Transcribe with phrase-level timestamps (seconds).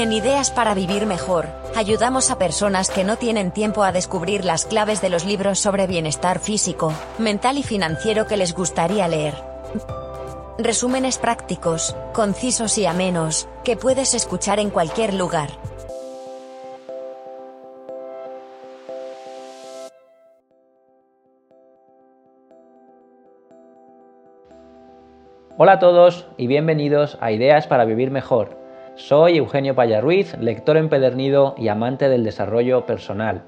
[0.00, 4.64] En Ideas para Vivir Mejor, ayudamos a personas que no tienen tiempo a descubrir las
[4.64, 9.34] claves de los libros sobre bienestar físico, mental y financiero que les gustaría leer.
[10.56, 15.50] Resúmenes prácticos, concisos y amenos, que puedes escuchar en cualquier lugar.
[25.58, 28.59] Hola a todos y bienvenidos a Ideas para Vivir Mejor
[28.96, 33.42] soy Eugenio Payarruiz, lector empedernido y amante del desarrollo personal.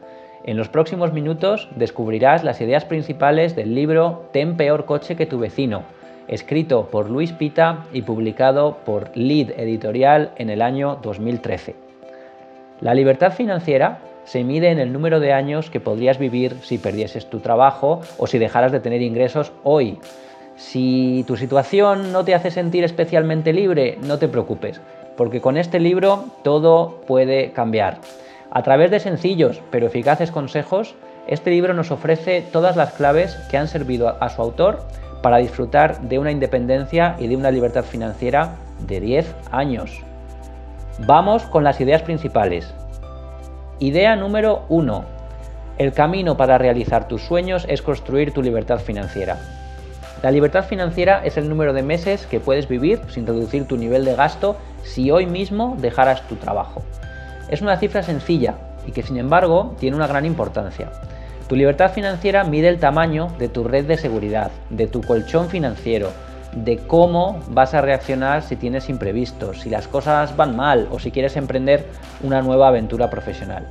[0.44, 5.38] En los próximos minutos descubrirás las ideas principales del libro Ten peor coche que tu
[5.38, 5.82] vecino,
[6.26, 11.76] escrito por Luis Pita y publicado por Lead Editorial en el año 2013.
[12.80, 17.26] La libertad financiera se mide en el número de años que podrías vivir si perdieses
[17.26, 19.98] tu trabajo o si dejaras de tener ingresos hoy.
[20.56, 24.80] Si tu situación no te hace sentir especialmente libre, no te preocupes
[25.16, 27.98] porque con este libro todo puede cambiar.
[28.50, 30.94] A través de sencillos pero eficaces consejos,
[31.26, 34.84] este libro nos ofrece todas las claves que han servido a su autor
[35.22, 38.56] para disfrutar de una independencia y de una libertad financiera
[38.86, 40.02] de 10 años.
[41.06, 42.74] Vamos con las ideas principales.
[43.78, 45.04] Idea número 1.
[45.78, 49.38] El camino para realizar tus sueños es construir tu libertad financiera.
[50.22, 54.04] La libertad financiera es el número de meses que puedes vivir sin reducir tu nivel
[54.04, 56.82] de gasto si hoy mismo dejaras tu trabajo.
[57.48, 58.54] Es una cifra sencilla
[58.86, 60.90] y que sin embargo tiene una gran importancia.
[61.48, 66.10] Tu libertad financiera mide el tamaño de tu red de seguridad, de tu colchón financiero,
[66.54, 71.10] de cómo vas a reaccionar si tienes imprevistos, si las cosas van mal o si
[71.10, 71.86] quieres emprender
[72.22, 73.66] una nueva aventura profesional.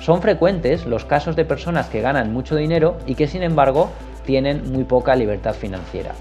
[0.00, 3.90] Son frecuentes los casos de personas que ganan mucho dinero y que sin embargo
[4.26, 6.12] tienen muy poca libertad financiera.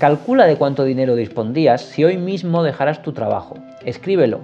[0.00, 3.58] Calcula de cuánto dinero dispondrías si hoy mismo dejaras tu trabajo.
[3.84, 4.40] Escríbelo.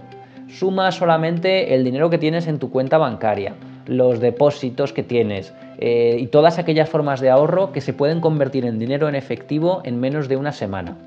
[0.49, 3.55] Suma solamente el dinero que tienes en tu cuenta bancaria,
[3.87, 8.67] los depósitos que tienes eh, y todas aquellas formas de ahorro que se pueden convertir
[8.67, 10.99] en dinero en efectivo en menos de una semana.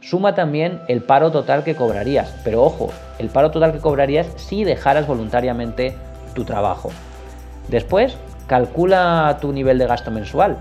[0.00, 4.64] Suma también el paro total que cobrarías, pero ojo, el paro total que cobrarías si
[4.64, 5.92] dejaras voluntariamente
[6.34, 6.88] tu trabajo.
[7.68, 8.16] Después,
[8.46, 10.56] calcula tu nivel de gasto mensual.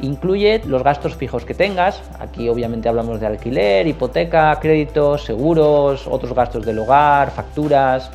[0.00, 6.34] Incluye los gastos fijos que tengas, aquí obviamente hablamos de alquiler, hipoteca, créditos, seguros, otros
[6.34, 8.10] gastos del hogar, facturas,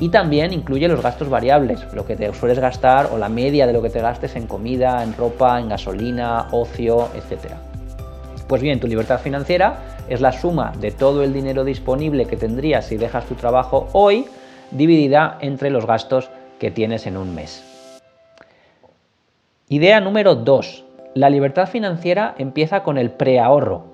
[0.00, 3.72] y también incluye los gastos variables, lo que te sueles gastar o la media de
[3.72, 7.52] lo que te gastes en comida, en ropa, en gasolina, ocio, etc.
[8.46, 9.78] Pues bien, tu libertad financiera
[10.08, 14.26] es la suma de todo el dinero disponible que tendrías si dejas tu trabajo hoy,
[14.70, 17.64] dividida entre los gastos que tienes en un mes.
[19.68, 20.84] Idea número 2.
[21.18, 23.86] La libertad financiera empieza con el preahorro.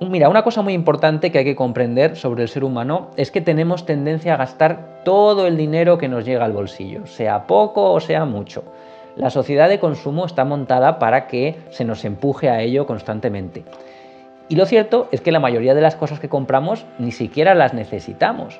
[0.00, 3.40] Mira, una cosa muy importante que hay que comprender sobre el ser humano es que
[3.40, 8.00] tenemos tendencia a gastar todo el dinero que nos llega al bolsillo, sea poco o
[8.00, 8.64] sea mucho.
[9.14, 13.62] La sociedad de consumo está montada para que se nos empuje a ello constantemente.
[14.48, 17.74] Y lo cierto es que la mayoría de las cosas que compramos ni siquiera las
[17.74, 18.58] necesitamos.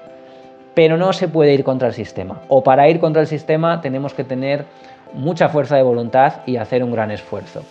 [0.77, 2.43] Pero no se puede ir contra el sistema.
[2.49, 4.67] O para ir contra el sistema tenemos que tener
[5.15, 7.63] mucha fuerza de voluntad y hacer un gran esfuerzo.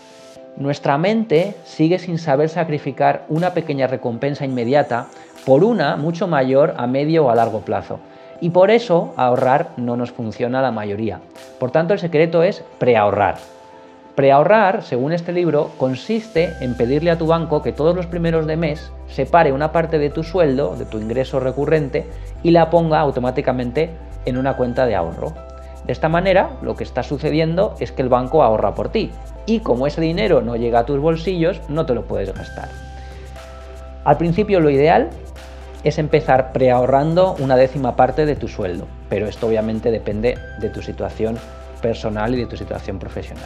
[0.58, 5.06] Nuestra mente sigue sin saber sacrificar una pequeña recompensa inmediata
[5.46, 8.00] por una mucho mayor a medio o a largo plazo.
[8.42, 11.20] Y por eso ahorrar no nos funciona a la mayoría.
[11.60, 13.36] Por tanto, el secreto es preahorrar.
[14.16, 18.56] Preahorrar, según este libro, consiste en pedirle a tu banco que todos los primeros de
[18.56, 22.06] mes separe una parte de tu sueldo, de tu ingreso recurrente,
[22.42, 23.90] y la ponga automáticamente
[24.24, 25.34] en una cuenta de ahorro.
[25.86, 29.12] De esta manera, lo que está sucediendo es que el banco ahorra por ti,
[29.46, 32.70] y como ese dinero no llega a tus bolsillos, no te lo puedes gastar.
[34.06, 35.10] Al principio lo ideal
[35.84, 40.82] es empezar preahorrando una décima parte de tu sueldo, pero esto obviamente depende de tu
[40.82, 41.38] situación
[41.82, 43.44] personal y de tu situación profesional.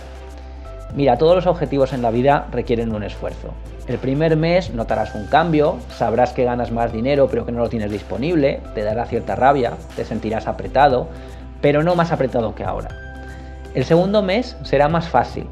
[0.96, 3.54] Mira, todos los objetivos en la vida requieren un esfuerzo.
[3.88, 7.70] El primer mes notarás un cambio, sabrás que ganas más dinero pero que no lo
[7.70, 11.08] tienes disponible, te dará cierta rabia, te sentirás apretado,
[11.62, 12.90] pero no más apretado que ahora.
[13.76, 15.48] El segundo mes será más fácil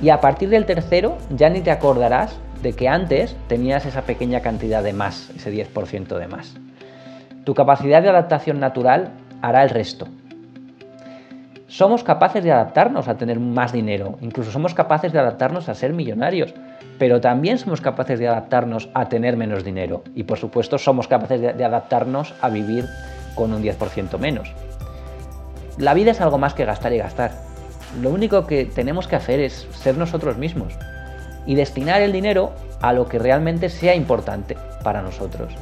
[0.00, 4.40] y a partir del tercero ya ni te acordarás de que antes tenías esa pequeña
[4.40, 6.54] cantidad de más, ese 10% de más.
[7.44, 9.10] Tu capacidad de adaptación natural
[9.42, 10.06] hará el resto
[11.70, 15.92] somos capaces de adaptarnos a tener más dinero, incluso somos capaces de adaptarnos a ser
[15.92, 16.52] millonarios,
[16.98, 21.40] pero también somos capaces de adaptarnos a tener menos dinero y por supuesto somos capaces
[21.40, 22.86] de, adaptarnos a vivir
[23.36, 24.52] con un 10% menos.
[25.78, 27.30] La vida es algo más que gastar y gastar.
[28.02, 30.74] Lo único que tenemos que hacer es ser nosotros mismos
[31.46, 32.52] y destinar el dinero
[32.82, 35.54] a lo que realmente sea importante para nosotros,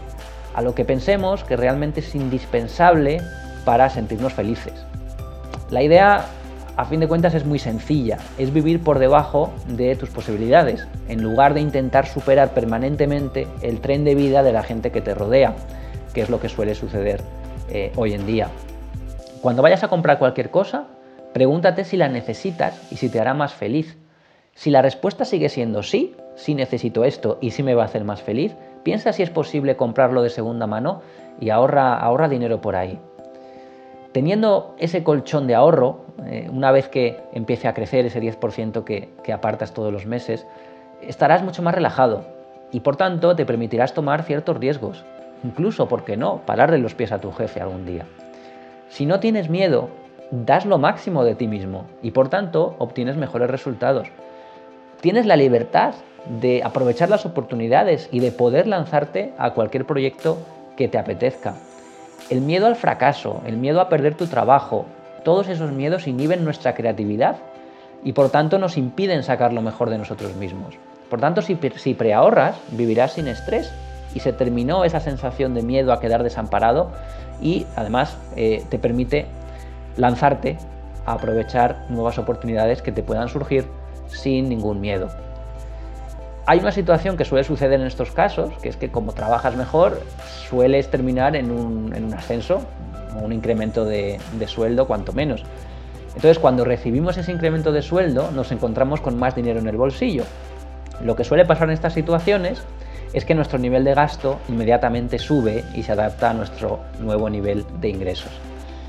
[0.55, 3.21] a lo que pensemos que realmente es indispensable
[3.67, 4.89] para sentirnos felices.
[5.71, 6.25] La idea,
[6.77, 11.23] a fin de cuentas, es muy sencilla, es vivir por debajo de tus posibilidades, en
[11.23, 15.55] lugar de intentar superar permanentemente el tren de vida de la gente que te rodea,
[16.15, 17.21] que es lo que suele suceder
[17.69, 18.49] eh, hoy en día.
[19.43, 20.87] Cuando vayas a comprar cualquier cosa,
[21.35, 23.99] pregúntate si la necesitas y si te hará más feliz.
[24.55, 28.05] Si la respuesta sigue siendo sí, sí necesito esto y sí me va a hacer
[28.05, 31.03] más feliz, piensa si es posible comprarlo de segunda mano
[31.39, 32.99] y ahorra dinero por ahí.
[34.13, 39.11] Teniendo ese colchón de ahorro, eh, una vez que empiece a crecer ese 10% que,
[39.23, 40.47] que apartas todos los meses,
[41.03, 42.25] estarás mucho más relajado
[42.73, 45.05] y por tanto te permitirás tomar ciertos riesgos,
[45.45, 48.07] incluso, ¿por qué no?, pararle los pies a tu jefe algún día.
[48.89, 49.91] Si no tienes miedo,
[50.31, 54.09] das lo máximo de ti mismo y por tanto obtienes mejores resultados.
[55.01, 55.95] Tienes la libertad
[56.41, 60.39] de aprovechar las oportunidades y de poder lanzarte a cualquier proyecto
[60.77, 61.55] que te apetezca.
[62.31, 64.85] El miedo al fracaso, el miedo a perder tu trabajo,
[65.25, 67.37] todos esos miedos inhiben nuestra creatividad
[68.05, 70.75] y por tanto nos impiden sacar lo mejor de nosotros mismos.
[71.09, 71.55] Por tanto, si,
[71.95, 73.73] preahorras, vivirás sin estrés
[74.15, 76.91] y se terminó esa sensación de miedo a quedar desamparado
[77.41, 79.27] y además eh, te permite
[79.97, 80.59] lanzarte
[81.07, 83.67] a aprovechar nuevas oportunidades que te puedan surgir
[84.09, 85.09] sin ningún miedo.
[86.49, 90.01] Hay una situación que suele suceder en estos casos, que es que como trabajas mejor,
[90.49, 92.63] sueles terminar en un, ascenso
[93.15, 95.45] o un incremento de, de sueldo, cuanto menos.
[96.15, 100.25] Entonces, cuando recibimos ese incremento de sueldo, nos encontramos con más dinero en el bolsillo.
[101.05, 102.63] Lo que suele pasar en estas situaciones
[103.13, 107.67] es que nuestro nivel de gasto inmediatamente sube y se adapta a nuestro nuevo nivel
[107.79, 108.33] de ingresos.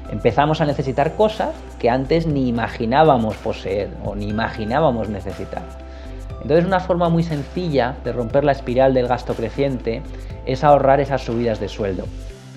[0.10, 5.89] Empezamos a necesitar cosas que antes ni imaginábamos poseer o ni imaginábamos necesitar.
[6.42, 10.02] Entonces una forma muy sencilla de romper la espiral del gasto creciente
[10.46, 12.06] es ahorrar esas subidas de sueldo.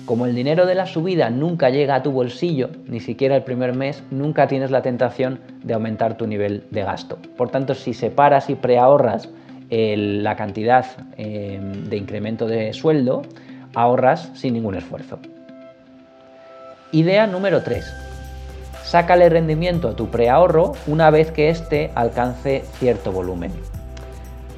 [0.05, 3.73] Como el dinero de la subida nunca llega a tu bolsillo, ni siquiera el primer
[3.73, 7.17] mes, nunca tienes la tentación de aumentar tu nivel de gasto.
[7.37, 9.29] Por tanto, si separas y preahorras
[9.69, 10.85] la cantidad
[11.17, 13.23] em, de incremento de sueldo,
[13.73, 15.19] ahorras sin ningún esfuerzo.
[16.91, 17.83] Idea número 3.
[18.83, 23.51] Sácale rendimiento a tu preahorro una vez que éste alcance cierto volumen.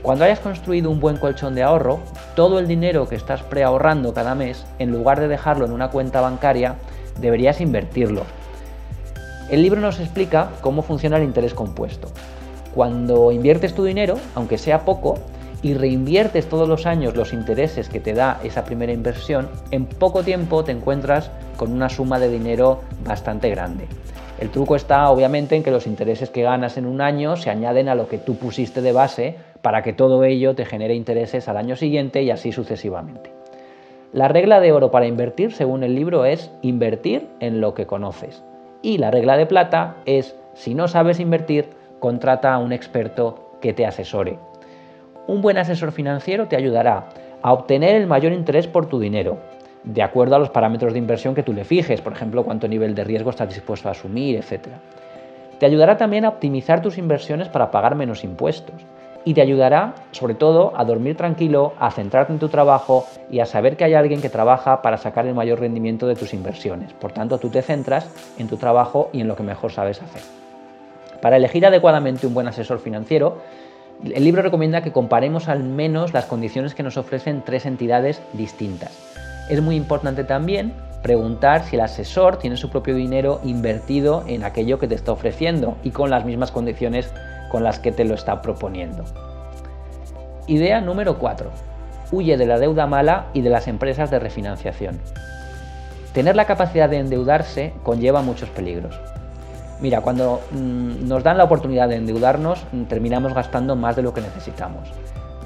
[0.06, 2.00] Cuando hayas construido un buen colchón de ahorro,
[2.36, 6.22] todo el dinero que estás preahorrando cada mes, en lugar de dejarlo en una cuenta
[6.22, 6.76] bancaria,
[7.20, 8.22] deberías invertirlo.
[9.50, 12.10] El libro nos explica cómo funciona el interés compuesto.
[12.76, 15.18] Cuando inviertes tu dinero, aunque sea poco,
[15.64, 20.22] y reinviertes todos los años los intereses que te da esa primera inversión, en poco
[20.22, 23.88] tiempo te encuentras con una suma de dinero bastante grande.
[24.40, 27.88] El truco está obviamente en que los intereses que ganas en un año se añaden
[27.88, 31.56] a lo que tú pusiste de base para que todo ello te genere intereses al
[31.56, 33.32] año siguiente y así sucesivamente.
[34.12, 38.44] La regla de oro para invertir, según el libro, es invertir en lo que conoces.
[38.82, 43.74] Y la regla de plata es, si no sabes invertir, contrata a un experto que
[43.74, 44.38] te asesore.
[45.28, 47.08] Un buen asesor financiero te ayudará
[47.42, 49.38] a obtener el mayor interés por tu dinero,
[49.86, 52.96] de acuerdo a los parámetros de inversión que tú le fijes, por ejemplo, cuánto nivel
[52.96, 54.68] de riesgo estás dispuesto a asumir, etc.
[55.60, 58.76] Te ayudará también a optimizar tus inversiones para pagar menos impuestos
[59.24, 63.46] y te ayudará sobre todo a dormir tranquilo, a centrarte en tu trabajo y a
[63.46, 66.94] saber que hay alguien que trabaja para sacar el mayor rendimiento de tus inversiones.
[66.94, 70.22] Por tanto, tú te centras en tu trabajo y en lo que mejor sabes hacer.
[71.22, 73.42] Para elegir adecuadamente un buen asesor financiero,
[74.04, 79.16] el libro recomienda que comparemos al menos las condiciones que nos ofrecen tres entidades distintas.
[79.50, 80.74] Es muy importante también
[81.04, 85.78] preguntar si el asesor tiene su propio dinero invertido en aquello que te está ofreciendo
[85.84, 87.12] y con las mismas condiciones
[87.52, 89.06] con las que te lo está proponiendo.
[90.48, 91.52] Idea número 4.
[92.12, 95.00] Huye de la deuda mala y de las empresas de refinanciación.
[96.12, 99.00] Tener la capacidad de endeudarse conlleva muchos peligros.
[99.82, 104.14] Mira, cuando mm, nos dan la oportunidad de endeudarnos, mm, terminamos gastando más de lo
[104.14, 104.90] que necesitamos.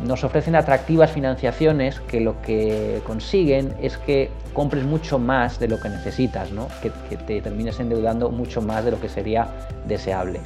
[0.03, 5.79] Nos ofrecen atractivas financiaciones que lo que consiguen es que compres mucho más de lo
[5.79, 6.49] que necesitas,
[6.81, 9.47] que te termines endeudando mucho más de lo que sería
[9.85, 10.39] deseable.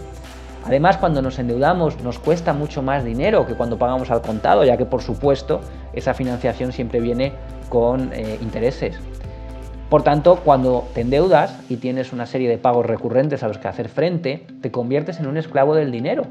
[0.66, 4.78] Además, cuando nos endeudamos nos cuesta mucho más dinero que cuando pagamos al contado, ya
[4.78, 5.62] que por supuesto
[5.94, 7.34] esa financiación siempre viene
[7.70, 8.96] con eh, intereses.
[9.90, 13.68] Por tanto, cuando te endeudas y tienes una serie de pagos recurrentes a los que
[13.68, 16.24] hacer frente, te conviertes en un esclavo del dinero.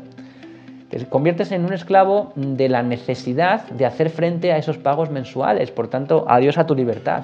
[0.92, 5.70] Te conviertes en un esclavo de la necesidad de hacer frente a esos pagos mensuales.
[5.70, 7.22] Por tanto, adiós a tu libertad.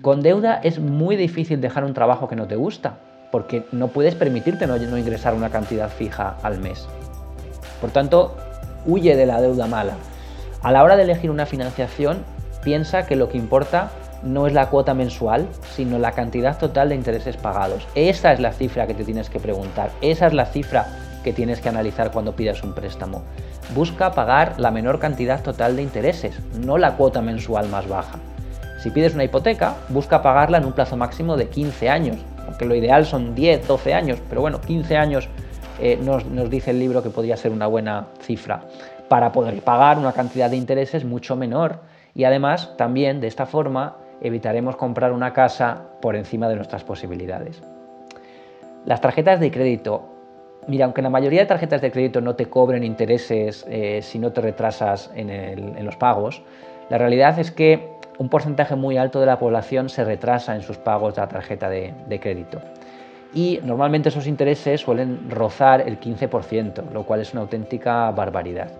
[0.00, 3.00] Con deuda es muy difícil dejar un trabajo que no te gusta,
[3.32, 6.86] porque no puedes permitirte no, no ingresar una cantidad fija al mes.
[7.80, 8.36] Por tanto,
[8.86, 9.94] huye de la deuda mala.
[10.62, 12.18] A la hora de elegir una financiación,
[12.62, 13.90] piensa que lo que importa
[14.22, 17.88] no es la cuota mensual, sino la cantidad total de intereses pagados.
[17.96, 20.86] Esa es la cifra que te tienes que preguntar, esa es la cifra
[21.22, 23.22] que tienes que analizar cuando pidas un préstamo.
[23.74, 28.18] Busca pagar la menor cantidad total de intereses, no la cuota mensual más baja.
[28.82, 32.74] Si pides una hipoteca, busca pagarla en un plazo máximo de 15 años, aunque lo
[32.74, 35.28] ideal son 10, 12 años, pero bueno, 15 años
[35.80, 38.62] eh, nos, nos dice el libro que podría ser una buena cifra,
[39.08, 41.80] para poder pagar una cantidad de intereses mucho menor.
[42.14, 47.62] Y además, también de esta forma, evitaremos comprar una casa por encima de nuestras posibilidades.
[48.84, 50.11] Las tarjetas de crédito.
[50.68, 54.32] Mira, aunque la mayoría de tarjetas de crédito no te cobren intereses eh, si no
[54.32, 56.42] te retrasas en, los pagos,
[56.88, 57.88] la realidad es que
[58.18, 61.68] un porcentaje muy alto de la población se retrasa en sus pagos de la tarjeta
[61.68, 62.60] de, de crédito.
[63.34, 68.70] Y normalmente esos intereses suelen rozar el 15%, lo cual es una auténtica barbaridad.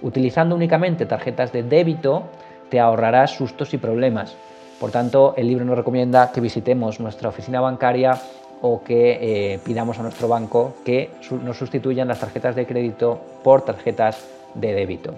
[0.00, 2.24] Utilizando únicamente tarjetas de débito,
[2.70, 4.36] te ahorrarás sustos y problemas,
[4.82, 8.20] por tanto, el libro nos recomienda que visitemos nuestra oficina bancaria
[8.62, 9.18] o que
[9.54, 11.10] eh, pidamos a nuestro banco que
[11.42, 15.14] nos sustituyan las tarjetas de crédito por tarjetas de débito.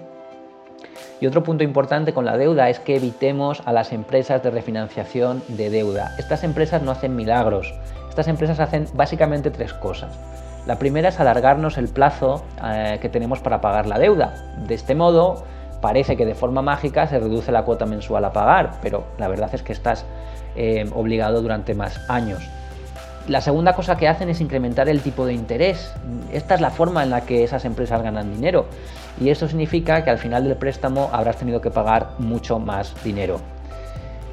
[1.21, 5.41] Y otro punto importante con la deuda es que evitemos a las empresas de refinanciación
[5.47, 6.13] de deuda.
[6.17, 7.73] Estas empresas no hacen milagros.
[8.09, 10.17] Estas empresas hacen básicamente tres cosas.
[10.65, 14.33] La primera es alargarnos el plazo eh, que tenemos para pagar la deuda.
[14.67, 15.43] De este modo,
[15.79, 19.51] parece que de forma mágica se reduce la cuota mensual a pagar, pero la verdad
[19.53, 20.05] es que estás
[20.55, 22.49] eh, obligado durante más años.
[23.27, 25.91] La segunda cosa que hacen es incrementar el tipo de interés.
[26.31, 28.67] Esta es la forma en la que esas empresas ganan dinero
[29.19, 33.39] y eso significa que al final del préstamo habrás tenido que pagar mucho más dinero.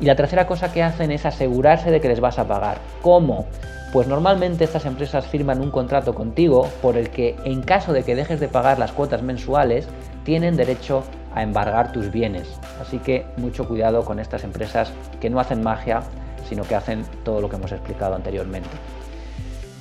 [0.01, 2.79] Y la tercera cosa que hacen es asegurarse de que les vas a pagar.
[3.01, 3.47] ¿Cómo?
[3.93, 8.15] Pues normalmente estas empresas firman un contrato contigo por el que en caso de que
[8.15, 9.87] dejes de pagar las cuotas mensuales,
[10.25, 12.49] tienen derecho a embargar tus bienes.
[12.81, 16.03] Así que mucho cuidado con estas empresas que no hacen magia,
[16.49, 18.71] sino que hacen todo lo que hemos explicado anteriormente.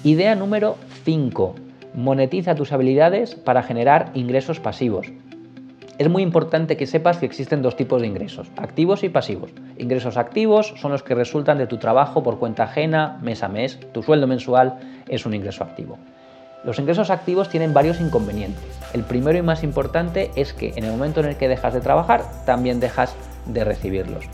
[0.04, 1.56] Idea número 5.
[1.94, 5.08] Monetiza tus habilidades para generar ingresos pasivos.
[5.98, 9.52] Es muy importante que sepas que existen dos tipos de ingresos, activos y pasivos.
[9.78, 13.80] Ingresos activos son los que resultan de tu trabajo por cuenta ajena mes a mes,
[13.94, 16.00] tu sueldo mensual es un ingreso activo.
[16.64, 18.64] Los ingresos activos tienen varios inconvenientes.
[18.94, 21.82] El primero y más importante es que en el momento en el que dejas de
[21.82, 23.16] trabajar, también dejas
[23.46, 24.26] de recibirlos.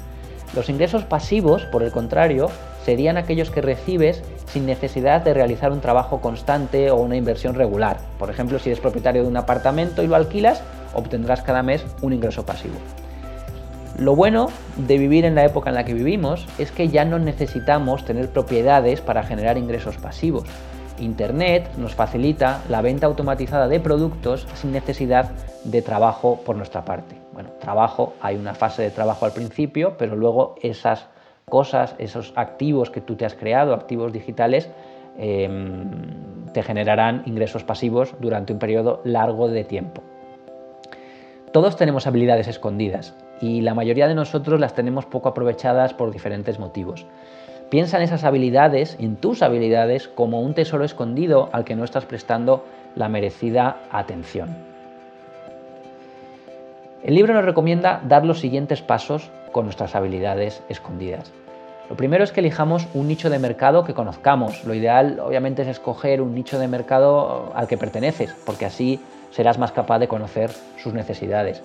[0.55, 2.49] Los ingresos pasivos, por el contrario,
[2.85, 7.97] serían aquellos que recibes sin necesidad de realizar un trabajo constante o una inversión regular.
[8.17, 10.63] Por ejemplo, si eres propietario de un apartamento y lo alquilas,
[10.93, 12.75] obtendrás cada mes un ingreso pasivo.
[13.97, 17.19] Lo bueno de vivir en la época en la que vivimos es que ya no
[17.19, 20.45] necesitamos tener propiedades para generar ingresos pasivos.
[20.99, 25.31] Internet nos facilita la venta automatizada de productos sin necesidad
[25.63, 27.15] de trabajo por nuestra parte.
[27.37, 31.05] Bueno, trabajo, hay una fase de trabajo al principio, pero luego esas
[31.45, 34.71] cosas, esos activos que tú te has creado, activos digitales,
[35.19, 35.91] em,
[36.51, 40.01] te generarán ingresos pasivos durante un periodo largo de tiempo.
[41.51, 46.57] Todos tenemos habilidades escondidas y la mayoría de nosotros las tenemos poco aprovechadas por diferentes
[46.57, 47.05] motivos.
[47.69, 52.05] Piensa en esas habilidades, en tus habilidades, como un tesoro escondido al que no estás
[52.05, 52.65] prestando
[52.95, 54.76] la merecida atención.
[57.07, 61.31] El libro nos recomienda dar los siguientes pasos con nuestras habilidades escondidas.
[61.89, 64.65] Lo primero es que elijamos un nicho de mercado que conozcamos.
[64.65, 68.99] Lo ideal obviamente es escoger un nicho de mercado al que perteneces, porque así
[69.31, 70.51] serás más capaz de conocer
[70.83, 71.63] sus necesidades.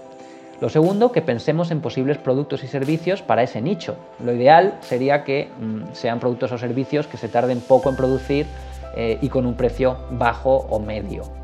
[0.60, 3.96] Lo segundo, que pensemos en posibles productos y servicios para ese nicho.
[4.24, 8.46] Lo ideal sería que mm, sean productos o servicios que se tarden poco en producir
[8.94, 11.41] eh, y con un precio bajo o medio.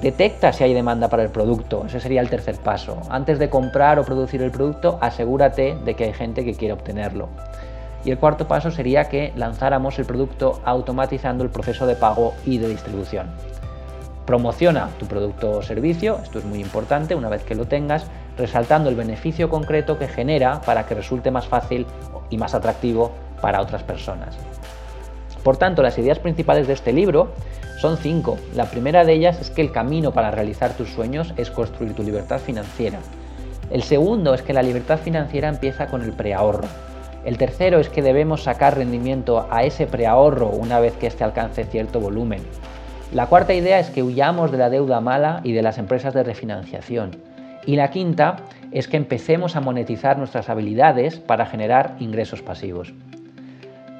[0.00, 3.02] Detecta si hay demanda para el producto, ese sería el tercer paso.
[3.10, 7.28] Antes de comprar o producir el producto, asegúrate de que hay gente que quiere obtenerlo.
[8.04, 12.58] Y el cuarto paso sería que lanzáramos el producto automatizando el proceso de pago y
[12.58, 13.30] de distribución.
[14.24, 18.06] Promociona tu producto o servicio, esto es muy importante una vez que lo tengas,
[18.38, 21.86] resaltando el beneficio concreto que genera para que resulte más fácil
[22.30, 24.36] y más atractivo para otras personas.
[25.42, 27.32] Por tanto, las ideas principales de este libro
[27.80, 28.38] son cinco.
[28.54, 32.02] La primera de ellas es que el camino para realizar tus sueños es construir tu
[32.02, 33.00] libertad financiera.
[33.70, 36.68] El segundo es que la libertad financiera empieza con el preahorro.
[37.24, 41.64] El tercero es que debemos sacar rendimiento a ese preahorro una vez que éste alcance
[41.64, 42.42] cierto volumen.
[43.12, 46.22] La cuarta idea es que huyamos de la deuda mala y de las empresas de
[46.22, 47.16] refinanciación.
[47.66, 48.36] Y la quinta
[48.72, 52.92] es que empecemos a monetizar nuestras habilidades para generar ingresos pasivos.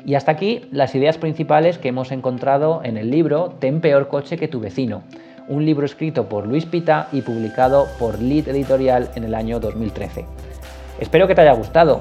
[0.04, 4.37] Y hasta aquí las ideas principales que hemos encontrado en el libro Ten peor coche
[4.37, 5.02] que tu vecino,
[5.49, 10.26] un libro escrito por Luis Pita y publicado por Lead Editorial en el año 2013.
[10.99, 12.00] Espero que te haya gustado.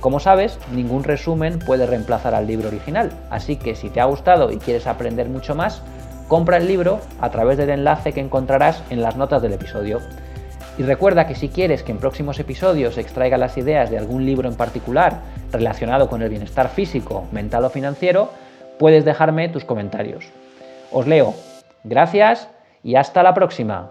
[0.00, 4.52] Como sabes, ningún resumen puede reemplazar al libro original, así que si te ha gustado
[4.52, 5.82] y quieres aprender mucho más,
[6.30, 10.00] compra el libro a través del enlace que encontrarás en las notas del episodio.
[10.78, 14.48] Y recuerda que si quieres que en próximos episodios extraiga las ideas de algún libro
[14.48, 18.30] en particular relacionado con el bienestar físico, mental o financiero,
[18.78, 20.24] puedes dejarme tus comentarios.
[20.92, 21.34] Os leo.
[21.82, 22.48] Gracias
[22.84, 23.90] y hasta la próxima.